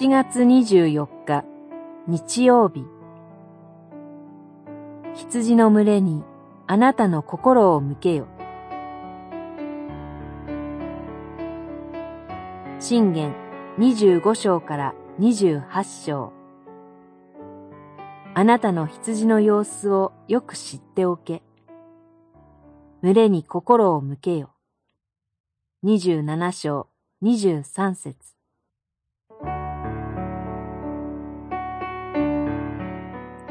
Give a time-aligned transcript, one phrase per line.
[0.00, 1.44] 7月24日
[2.06, 2.84] 日曜日
[5.16, 6.22] 羊の群れに
[6.68, 8.28] あなたの心を向けよ
[12.78, 13.34] 信玄
[13.78, 16.32] 25章から28章
[18.34, 21.42] あなたの羊の様子をよく知っておけ。
[23.02, 24.50] 群れに心を向けよ。
[25.82, 26.86] 27章
[27.24, 28.37] 23節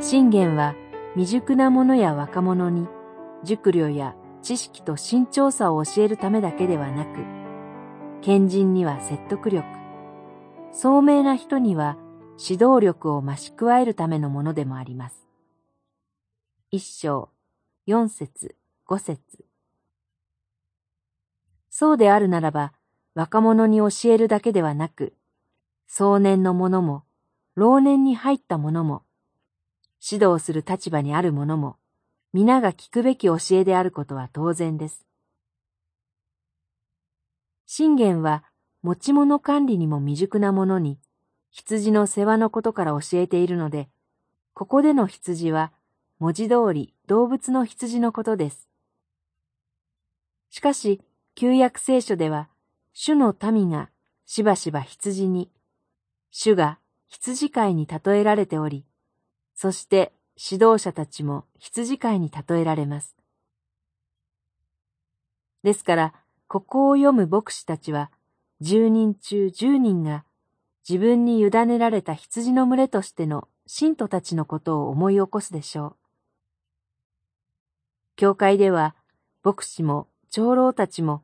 [0.00, 0.74] 信玄は
[1.14, 2.86] 未熟な者や若者に
[3.44, 7.20] 熟慮や知識と慎重さを教えるためだけではなく、
[8.20, 9.64] 賢人には説得力、
[10.72, 11.96] 聡明な人には
[12.38, 15.28] 指導力を増し加えるためのものでもあります。
[16.70, 17.30] 一章、
[17.86, 19.20] 四節、五節。
[21.70, 22.72] そうであるならば、
[23.14, 25.14] 若者に教えるだけではなく、
[25.86, 27.04] 壮年の者も、
[27.54, 29.04] 老年に入った者も、
[30.06, 31.76] 指導する立場にある者も、
[32.34, 35.06] 皆が聞くべき教えであることは当然です。
[37.64, 38.44] 信玄は
[38.82, 40.98] 持ち物管理にも未熟な者に、
[41.50, 43.88] 羊の世話のことから教えているので、
[44.52, 45.72] ここでの羊は
[46.18, 48.68] 文字通り動物の羊のことです。
[50.50, 51.00] しかし、
[51.34, 52.48] 旧約聖書では、
[52.92, 53.90] 主の民が
[54.26, 55.50] しばしば羊に、
[56.30, 58.84] 主が羊飼いに例えられており、
[59.64, 63.16] そして指導者たちも羊飼いに例えられます。
[65.62, 66.12] ですから、
[66.48, 68.10] ここを読む牧師たちは、
[68.60, 70.26] 十人中十人が
[70.86, 75.96] 自分に委ねられた羊の群れとしての信徒たちのことを思い起こすでしょう。
[78.16, 78.94] 教会では、
[79.42, 81.22] 牧師も長老たちも、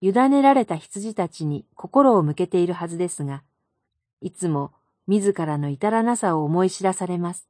[0.00, 3.42] 委ねられた羊たちに心を向けているはずですが、
[4.22, 4.72] いつも
[5.06, 7.46] 自らの至らなさを思い知らされます。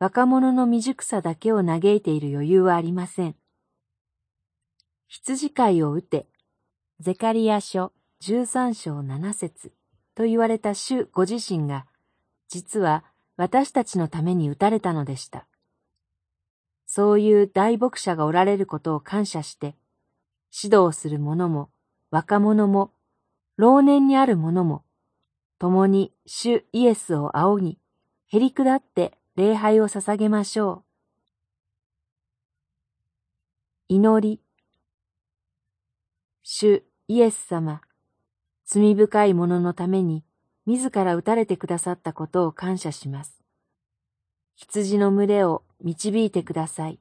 [0.00, 3.36] 若者の未熟さだけを嘆いている余裕はありません。
[5.08, 6.26] 羊飼いを打て、
[7.00, 9.72] ゼカリア書13章7節
[10.14, 11.84] と言われた主ご自身が、
[12.48, 13.04] 実は
[13.36, 15.46] 私たちのために打たれたのでした。
[16.86, 19.76] そういう大牧者がおられることを感謝して、
[20.50, 21.68] 指導する者も
[22.10, 22.90] 若者も
[23.58, 24.82] 老年にある者も、
[25.58, 27.78] 共に主イエスを仰ぎ、
[28.28, 30.84] へり下って礼拝を捧げましょ
[33.88, 33.94] う。
[33.94, 34.42] 祈り。
[36.42, 37.80] 主イエス様、
[38.66, 40.26] 罪深い者のために
[40.66, 43.40] 自ら打たれてくださったことを感謝します。
[44.56, 47.00] 羊の群れを導いてください。